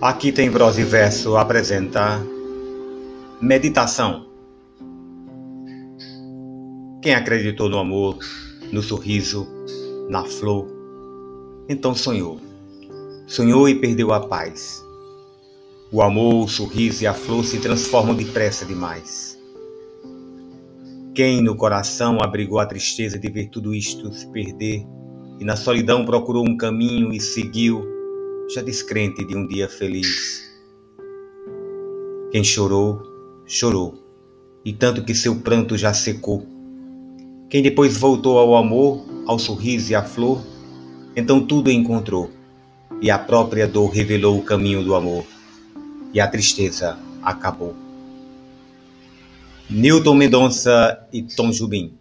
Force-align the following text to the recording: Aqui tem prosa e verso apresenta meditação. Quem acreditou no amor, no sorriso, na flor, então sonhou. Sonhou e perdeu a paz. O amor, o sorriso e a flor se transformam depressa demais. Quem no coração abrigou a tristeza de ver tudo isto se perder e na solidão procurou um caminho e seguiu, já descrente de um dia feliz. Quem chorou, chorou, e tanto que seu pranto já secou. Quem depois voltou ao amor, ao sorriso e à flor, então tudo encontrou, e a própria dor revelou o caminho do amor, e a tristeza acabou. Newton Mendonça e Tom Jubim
Aqui 0.00 0.30
tem 0.30 0.48
prosa 0.48 0.80
e 0.80 0.84
verso 0.84 1.36
apresenta 1.36 2.24
meditação. 3.40 4.26
Quem 7.02 7.16
acreditou 7.16 7.68
no 7.68 7.78
amor, 7.78 8.16
no 8.70 8.80
sorriso, 8.80 9.48
na 10.08 10.22
flor, 10.22 10.68
então 11.68 11.96
sonhou. 11.96 12.40
Sonhou 13.26 13.68
e 13.68 13.74
perdeu 13.74 14.12
a 14.12 14.20
paz. 14.20 14.80
O 15.90 16.00
amor, 16.00 16.44
o 16.44 16.48
sorriso 16.48 17.02
e 17.02 17.06
a 17.08 17.12
flor 17.12 17.44
se 17.44 17.58
transformam 17.58 18.14
depressa 18.14 18.64
demais. 18.64 19.36
Quem 21.12 21.42
no 21.42 21.56
coração 21.56 22.22
abrigou 22.22 22.60
a 22.60 22.66
tristeza 22.66 23.18
de 23.18 23.28
ver 23.28 23.48
tudo 23.48 23.74
isto 23.74 24.12
se 24.12 24.28
perder 24.28 24.86
e 25.40 25.44
na 25.44 25.56
solidão 25.56 26.04
procurou 26.04 26.48
um 26.48 26.56
caminho 26.56 27.12
e 27.12 27.18
seguiu, 27.18 27.97
já 28.48 28.62
descrente 28.62 29.24
de 29.24 29.36
um 29.36 29.46
dia 29.46 29.68
feliz. 29.68 30.42
Quem 32.32 32.42
chorou, 32.42 33.02
chorou, 33.46 33.94
e 34.64 34.72
tanto 34.72 35.04
que 35.04 35.14
seu 35.14 35.36
pranto 35.36 35.76
já 35.76 35.92
secou. 35.92 36.46
Quem 37.50 37.62
depois 37.62 37.96
voltou 37.96 38.38
ao 38.38 38.56
amor, 38.56 39.04
ao 39.26 39.38
sorriso 39.38 39.92
e 39.92 39.94
à 39.94 40.02
flor, 40.02 40.42
então 41.14 41.46
tudo 41.46 41.70
encontrou, 41.70 42.30
e 43.00 43.10
a 43.10 43.18
própria 43.18 43.66
dor 43.66 43.90
revelou 43.90 44.38
o 44.38 44.44
caminho 44.44 44.82
do 44.82 44.94
amor, 44.94 45.24
e 46.12 46.20
a 46.20 46.26
tristeza 46.26 46.98
acabou. 47.22 47.74
Newton 49.68 50.14
Mendonça 50.14 51.06
e 51.12 51.22
Tom 51.22 51.52
Jubim 51.52 51.98